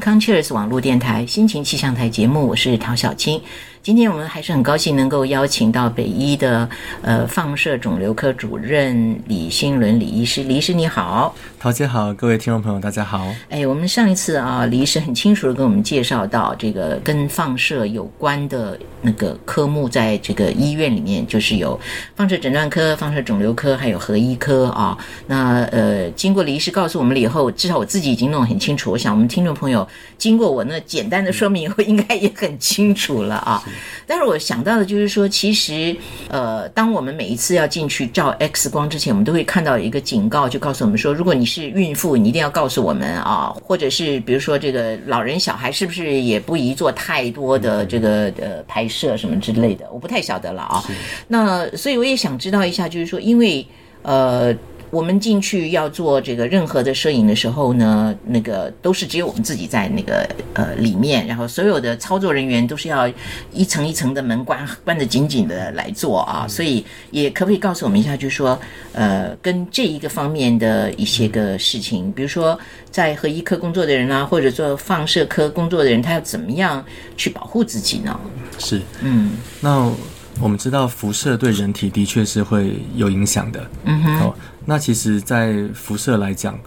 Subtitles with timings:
[0.00, 3.38] 康 Cheers 网络电台心情气象台节目，我是陶小青。
[3.86, 6.68] 今天我们还是很高兴能够邀请到北医的
[7.02, 13.32] 呃放射肿瘤科主任李新伦李医师，李医师你好，陶姐好，各位听众朋友大家好。
[13.48, 21.78] 哎，我们上一次啊，李医师很清楚的跟我们介绍到这个跟放射有关的那个科目，在这个医院里面就是有
[22.16, 24.98] 放射诊断科、放射肿瘤科，还有核医科啊。
[25.28, 28.90] 那呃，经过李医师告诉我们了以后，至少我自己已经弄得很清楚。
[28.90, 29.86] 我想我们听众朋友
[30.18, 33.62] 经过我那简单的说明以后，应该也很清楚了啊。
[34.06, 35.96] 但是我想到的就是说，其实，
[36.28, 50.84] 呃，当我们每一次要进去照 X 光之前，我们都会看到一个警告，就告诉我们说，如果你是孕妇，你一定要告诉我们啊，或者是比如说这个老人小孩是不是也不宜做太多的这个呃拍摄什么之类的，我不太晓得了啊。
[51.28, 53.66] 那所以我也想知道一下，就是说，因为
[54.02, 54.54] 呃。
[54.96, 63.06] 我们进去要做这个任何的摄影的时候呢，那个都是只有我们自己在那个呃里面，然后所有的操作人员都是要
[63.52, 66.46] 一层一层的门关关得紧紧的来做啊。
[66.48, 68.58] 所以也可不可以告诉我们一下，就是说
[68.94, 72.58] 呃跟这一个方面的一些个事情，比如说
[72.90, 76.82] 在核医科工作的人啊，或者做放射科工作的人，他要怎么样
[77.18, 78.18] 去保护自己呢？
[78.58, 79.92] 是，嗯，那
[80.40, 84.32] 我们知道辐射对人体的确是会有影响的，嗯哼。
[84.64, 86.58] 那其实，在辐射来讲，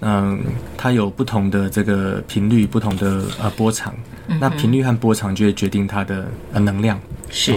[0.00, 0.40] 嗯，
[0.76, 3.92] 它有不同的这个频率，不同的呃波长。
[4.40, 6.98] 那频率和波长就会决定它的呃能量。
[7.28, 7.52] 是。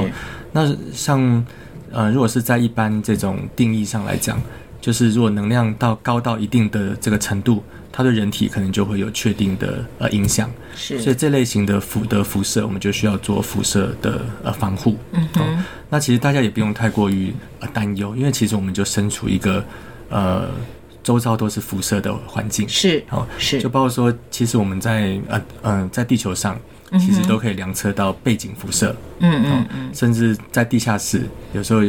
[0.51, 1.45] 那像
[1.91, 4.41] 呃，如果是在一般这种定义上来讲，
[4.81, 10.51] 就是如果能量到高到一定的这个程度，它对人体可能就会有确定的呃影响。
[10.75, 10.99] 是。
[10.99, 14.97] 所以这类型的辐的辐射，我们就需要做辐射的呃防护。
[15.13, 15.63] 嗯哼。
[15.89, 17.31] 那其实大家也不用太过于
[17.61, 19.63] 呃担忧，因为其实我们就身处一个。
[20.09, 20.47] 呃，
[21.01, 26.59] 周遭都是辐射的环境，是哦，是，就包括说，其实我们在呃嗯，在地球上，
[26.99, 31.23] 其实都可以量测到背景辐射，嗯嗯嗯，甚至在地下室，
[31.53, 31.81] 有时候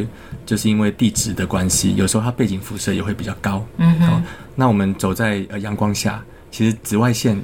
[0.47, 4.23] 就是因为地质的关系，有时候它背景辐射也会比较高，嗯哼，
[4.55, 7.39] 那我们走在呃阳光下，其实紫外线。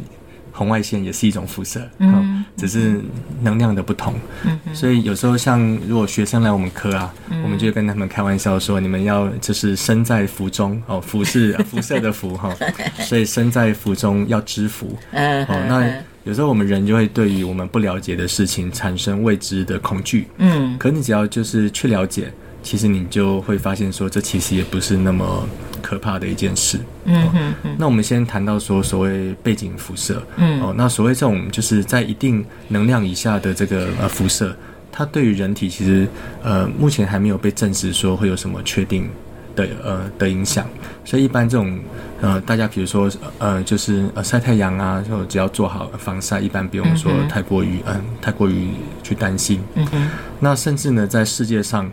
[0.53, 3.01] 红外线也是一种辐射，嗯，只是
[3.41, 4.13] 能量的不同，
[4.45, 12.53] 嗯，所以有时候像如果学生来我们科啊，我们就跟他们开玩笑说，你们要就是身在福中哦，福是辐射的福哈，
[12.99, 15.89] 所以身在福中要知福，嗯，哦，那
[16.25, 22.33] 有时候我们人就会对于我们不了解的事情产生未知的恐惧，嗯，可你只要就是去了解。
[22.63, 25.49] 其实你就会发现，说这其实也不是那么
[25.81, 26.79] 可怕的一件事。
[27.07, 27.75] 嗯哼哼。
[27.79, 30.23] 那我们先谈到说所谓背景辐射。
[30.37, 30.61] 嗯。
[30.61, 34.55] 哦，那所谓这种就是在一定能量以下的这个呃辐射，
[34.93, 36.07] 它对于人体其实
[36.43, 39.09] 呃目前还没有被证实说会有什么确定
[39.55, 40.67] 的呃的影响。
[41.05, 41.79] 所以一般这种
[42.21, 48.71] 呃大家比如说呃就是呃晒太阳啊，就只要做好防晒，一般不用说太过于嗯太过于
[49.03, 49.61] 去担心。
[49.75, 50.09] 嗯哼。
[50.39, 51.91] 那甚至呢，在世界上。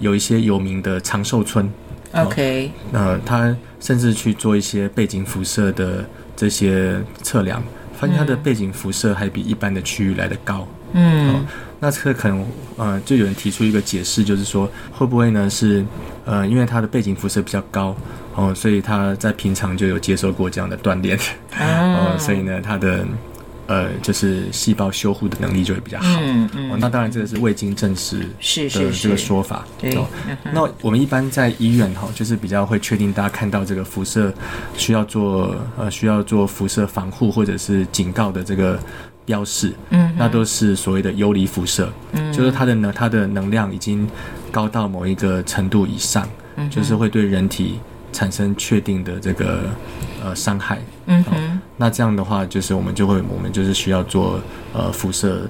[0.00, 1.68] 有一些有名的长寿村
[2.12, 6.04] ，OK，呃，他甚至去做一些背景辐射的
[6.36, 7.60] 这些测量，
[7.98, 10.68] 发现它的背景辐射还比一般的区域来的高。
[10.92, 11.44] 嗯，
[11.80, 12.44] 那这个可能
[12.76, 15.84] 呃，就有人提出一个解释，就是说会不会呢是
[16.24, 17.96] 呃，因为它的背景辐射比较高
[18.34, 21.18] 哦，所以他在平常就有接受过这样的锻炼，
[21.58, 23.04] 哦，所以呢，他的。
[23.68, 26.06] 呃，就是细胞修护的能力就会比较好。
[26.22, 26.70] 嗯嗯。
[26.70, 29.62] 哦，那当然这个是未经证实的这个说法。
[29.78, 29.94] 对。
[30.54, 34.32] 那我们一般在医院哈，就是比较会确定大家看到这个辐射
[34.74, 38.80] 需要做呃需要做辐射防护或者是警告的这个
[39.28, 39.74] 标示。
[39.90, 40.10] 嗯。
[40.16, 41.92] 那都是所谓的游离辐射。
[42.12, 42.32] 嗯。
[42.32, 44.08] 就是它的能它的能量已经
[44.50, 46.26] 高到某一个程度以上，
[46.70, 47.78] 就是会对人体
[48.10, 49.70] 产生确定的这个
[50.24, 50.80] 呃伤害。
[51.06, 51.60] 嗯哼。
[51.76, 54.40] 那这样的话，就是我们就会，我们就是需要做
[54.72, 55.48] 呃辐射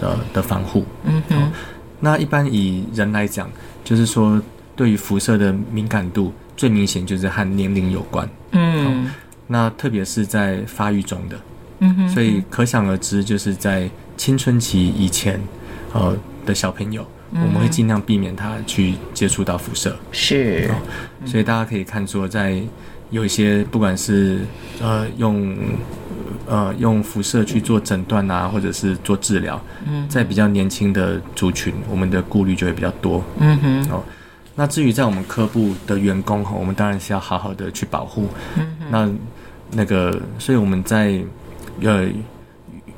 [0.00, 0.84] 的的防护。
[1.04, 1.52] 嗯哼。
[2.00, 3.48] 那一般以人来讲，
[3.84, 4.42] 就是说
[4.74, 8.28] 对于辐射的敏感度最明显就是和年龄有关。
[8.50, 9.08] 嗯。
[9.46, 11.38] 那特别是在发育中的。
[11.80, 12.08] 嗯哼。
[12.08, 15.40] 所以可想而知，就是在青春期以前，
[15.92, 19.96] 呃的小朋友，我们会尽量避免他去接触到辐射。
[20.12, 20.70] 是。
[21.24, 22.60] 所以大家可以看出，在
[23.10, 24.40] 有一些不管是
[24.80, 25.56] 呃用
[26.46, 33.22] 呃用辐射去做诊断啊，或者是做治疗，嗯在比较年轻的族群，我们的顾虑就会比较多。
[33.38, 33.90] 嗯哼。
[33.90, 34.02] 哦，
[34.54, 38.28] 那至于在我们科部的员工哈，我们当然是要好好的去保护。
[38.90, 39.08] 那
[39.72, 41.20] 那个，所以我们在
[41.82, 42.08] 呃。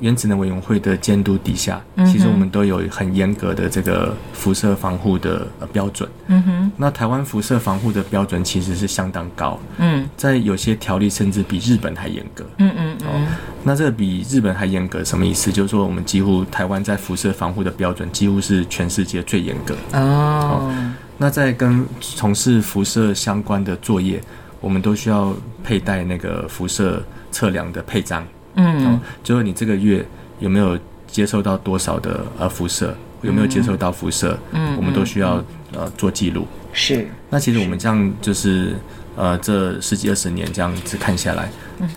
[0.01, 6.09] 原子能委员会的监督底下，其实我们都有很严格的这个辐射防护的标准。
[6.27, 9.59] 嗯哼，那台湾辐射防护的标准其实是相当高。
[9.77, 12.45] 嗯，在有些条例甚至比日本还严格。
[12.59, 13.27] 嗯嗯哦，
[13.61, 15.51] 那这个比日本还严格，什么意思？
[15.51, 19.75] 就是说我们几乎台湾在辐射防护的标准几乎是全世界最严格。
[19.91, 20.73] 哦，
[21.17, 24.23] 那在跟从事辐射相关的作业，
[24.61, 28.25] 我们都需要佩戴那个辐射测量的配章。
[28.59, 30.05] 嗯，就是你这个月
[30.39, 30.77] 有没有
[31.07, 36.45] 接受到多少的呃辐射，有没有接受到辐射，嗯我们都需要呃做记录。
[36.71, 38.75] 是，那其实我们这样就是
[39.15, 41.49] 呃这十几二十年这样子看下来，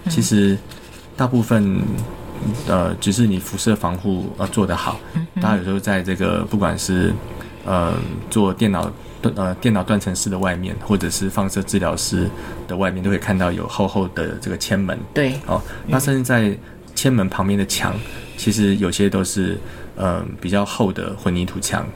[0.08, 0.56] 其实
[1.16, 1.80] 大部分
[2.66, 4.98] 呃只是你辐射防护呃做得好，
[5.42, 7.12] 大家有时候在这个不管是
[7.66, 7.92] 呃
[8.30, 8.92] 做电脑断
[9.36, 12.28] 呃电脑断层室的外面，或者是放射治疗室
[12.66, 14.98] 的外面，都可以看到有厚厚的这个铅门。
[15.14, 16.56] 对，哦，那甚至在
[16.94, 17.94] 铅门旁边的墙，
[18.36, 19.58] 其实有些都是
[19.96, 21.86] 呃比较厚的混凝土墙，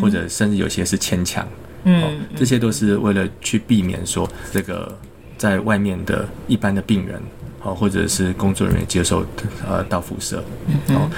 [0.00, 1.46] 或者甚至有些是铅墙。
[1.84, 4.94] 嗯，这些都是为了去避免说这个
[5.38, 7.18] 在外面的一般的病人，
[7.62, 9.24] 哦，或者是工作人员接受
[9.66, 11.10] 呃到辐射，嗯哦，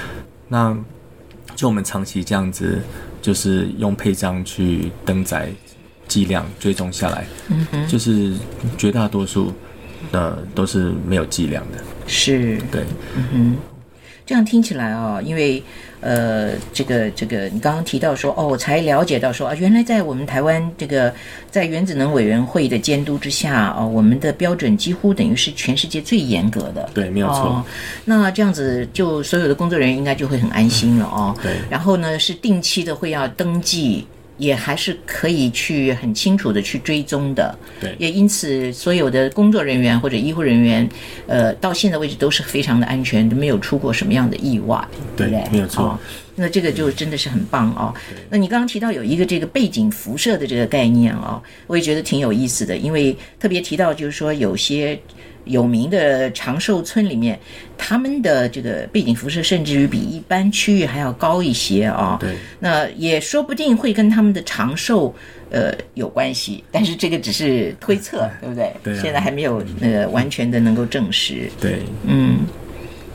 [0.46, 0.76] 那
[1.54, 2.80] 就我们长期这样子，
[3.20, 5.50] 就是用配章去登载
[6.08, 7.26] 剂量追踪下来，
[7.88, 8.34] 就是
[8.76, 9.52] 绝大多数
[10.10, 12.84] 的都是没有剂量的，是，对，
[14.24, 15.62] 这样听起来啊、因为
[16.00, 21.12] 呃，这个这个，你刚刚提到说，哦，我才了解到说啊，原来在我们台湾这个
[21.50, 26.88] 在原子能委员会的监督之下哦，我们的标准几乎等于是全世界最严格的。
[26.92, 27.64] 对，没有错，哦，
[28.04, 31.36] 那这样子就所有的工作人员应该就会很安心了哦。
[31.42, 34.06] 对然后呢，是定期的会要登记。
[34.42, 37.94] 也还是可以去很清楚的去追踪的，对。
[37.96, 40.88] 也因此所有的工作人员或者医护人员，
[41.28, 44.84] 呃，到现在为止都是非常的安全，都没有出过什么样的意外，
[45.16, 45.52] 对对不对？
[45.52, 45.84] 没有错。
[45.84, 45.98] 哦
[46.34, 47.94] 那这个就真的是很棒哦。
[48.30, 54.98] 那你刚刚提到有一个这个背景辐射的这个概念哦，我也觉得挺有意思的，因为特别提到就是说有些
[55.44, 57.38] 有名的长寿村里面，
[57.76, 62.36] 他们的这个背景辐射甚至于比一般区域还要高一些啊、对。
[62.60, 65.12] 那也说不定会跟他们的长寿
[65.50, 68.72] 呃有关系，但是这个只是推测，对不对？
[68.84, 69.02] 对啊。
[69.02, 71.50] 现在还没有那个完全的能够证实。
[71.60, 72.38] 对，嗯，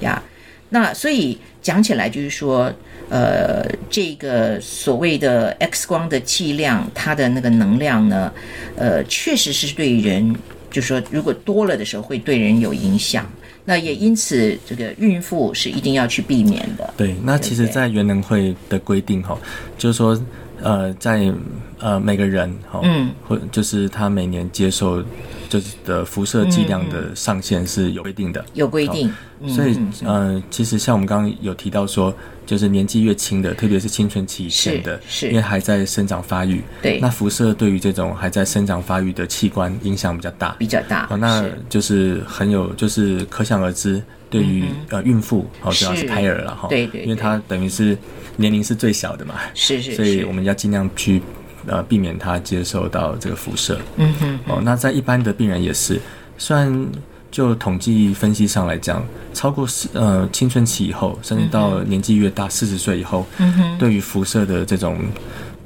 [0.01, 0.21] 呀，
[0.67, 2.73] 那所以讲起来就是说，
[3.09, 8.31] 呃，这个所谓的 X 光的剂量，它的那个能量呢，
[8.75, 10.35] 呃，确实是对人，
[10.69, 13.25] 就是说如果多了的时候会对人有影响。
[13.69, 16.93] 那也因此，这个孕妇是一定要去避免的。
[16.95, 19.37] 对，那其实，在原能会的规定哈，
[19.77, 20.17] 就是说，
[20.61, 21.31] 呃，在
[21.79, 25.03] 呃每个人哈，嗯，或就是他每年接受
[25.49, 32.13] 就是的辐射剂量的上限是有规定的，有规定，嗯所以嗯呃，其实像我们刚刚有提到说，
[32.45, 35.29] 就是年纪越轻的，特别是青春期以前的，是是。
[35.29, 36.99] 因为还在生长发育，对。
[36.99, 41.07] 那辐射对于这种还在生长发育的器官影响比较大，比较大。
[41.09, 47.97] 哦，那就是很有，就是可想而知，对于、呃孕妇，哦，主要是是胎儿了哈，对对因为她等于是
[48.35, 51.21] 年龄是最小的嘛，是是，所以我们要尽量去
[51.65, 53.79] 呃避免她接受到这个辐射。
[53.97, 55.99] 嗯哼，哦，那在一般的病人也是，
[56.37, 56.87] 虽然
[57.31, 64.99] 就统计分析上来讲，超过四呃青春期以后，甚至到年纪越大，四十岁以后，嗯哼，对于辐射的这种，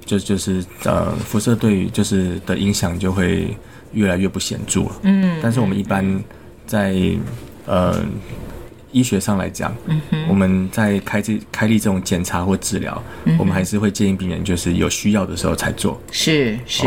[0.06, 3.56] 就就是呃辐射对于就是的影响就会
[3.94, 4.92] 越来越不显著了。
[5.04, 6.24] 嗯，但是我们一般
[6.66, 6.96] 在
[7.68, 8.04] 呃
[8.92, 16.00] 医学上来讲，嗯，我们在开这开立这种检查或治疗，嗯我们还是会建议病人就是有需要的时候才做。
[16.12, 16.84] 是是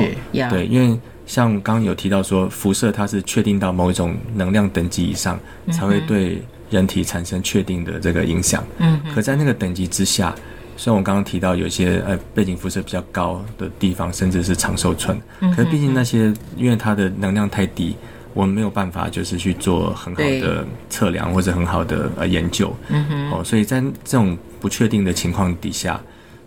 [0.50, 5.38] 对，因为像刚刚有提到说，辐射它是确定到某一种能量等级以上，
[5.70, 8.62] 才会对人体产生确定的这个影响。
[8.78, 10.34] 嗯可在那个等级之下，
[10.76, 17.96] 虽然我刚刚提到有些呃背景辐射比较高的地方，甚至是长寿村，可是毕竟那些因为它的能量太低。
[18.34, 25.98] 我们没有办法，就是去做很好的测量或者很好的呃研究，嗯哼，哦，所以在这种不确定的情况底下，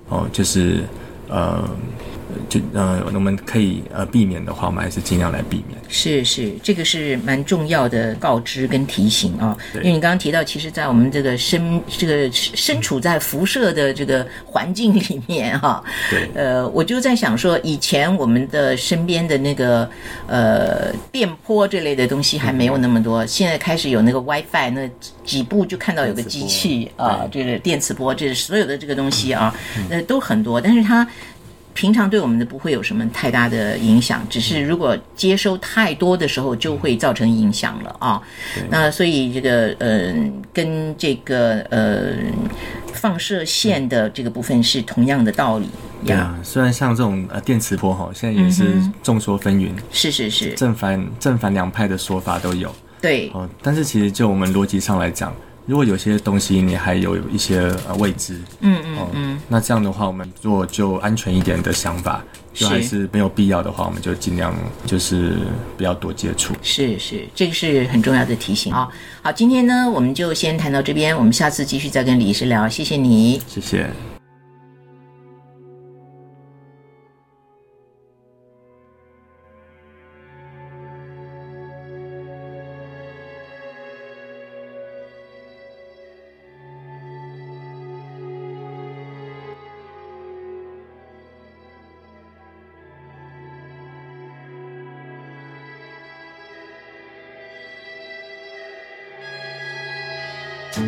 [0.10, 0.84] 哦，就是
[1.29, 1.67] 呃，
[2.50, 5.77] 就呃，我们可以呃避免的话，我们还是尽量来避免。
[5.89, 9.82] 是是，这个是蛮重要的告知跟提醒啊、对。
[9.82, 16.29] 因为你刚刚提到，其实，在我们这个身这个身处在辐射的这个环境里面哈、对。
[16.36, 19.89] 呃，我就在想说，以前我们的身边的那个
[20.27, 24.89] 呃电波这类的东西还没有那么多，现在开始有那个 WiFi，那
[25.24, 29.56] 几步就看到有个机器啊，这个电磁波，这所有的这个东西啊，
[29.89, 31.08] 呃，都很多，但是它。
[31.77, 38.19] 平常对我们的不会有什么太大的影响，只是如果接收太多的时候，就会造成影响了啊。
[38.67, 40.12] 那所以这个呃，
[40.51, 42.15] 跟这个呃
[42.93, 45.65] 放射线的这个部分是同样的道理
[46.05, 46.07] 呀。
[46.07, 53.48] 对啊，虽然像这种呃电磁波哈，现在也是众说纷纭，是是是，正反正反两派的说法都有对，哦。
[53.62, 55.31] 但是其实就我们逻辑上来讲，
[55.68, 64.56] 如果有些东西你还有一些呃未知，嗯嗯嗯，那这样的话，我们做就安全一点的想法，就还是没有必要的话，我们就尽量
[64.86, 65.34] 就是
[65.76, 66.54] 不要多接触。
[66.62, 68.88] 是是，这个是很重要的提醒啊。
[69.22, 72.70] 好，今天呢，我们就先谈到这边，我们下次继续再跟李医师聊。
[72.70, 74.17] 谢谢你，谢谢。
[100.77, 100.84] We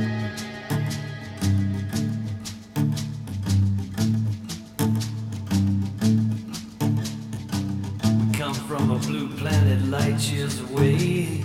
[8.38, 11.42] come from a blue planet light years away,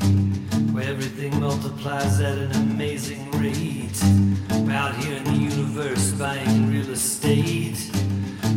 [0.72, 3.98] where everything multiplies at an amazing rate.
[4.50, 7.90] We're out here in the universe buying real estate.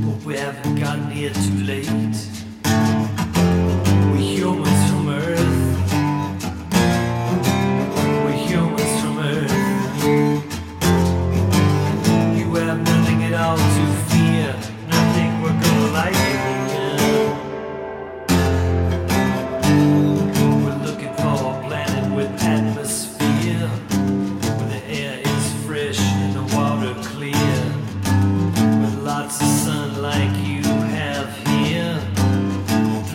[0.03, 2.06] Hope we haven't gotten here too late.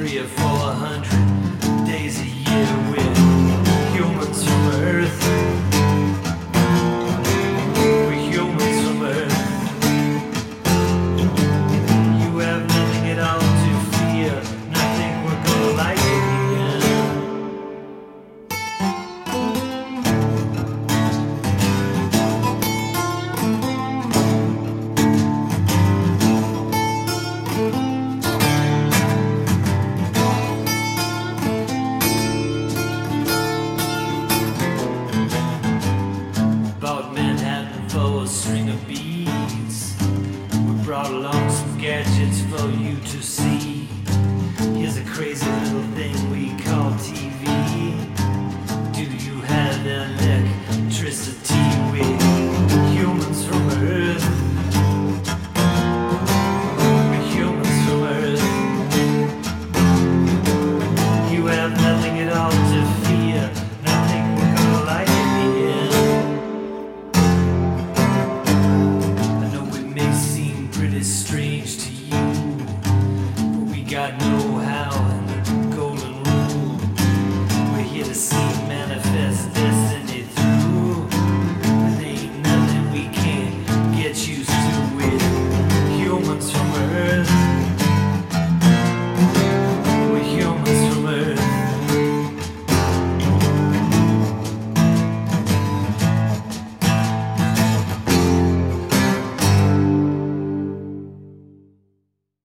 [0.03, 1.32] three or four hundred.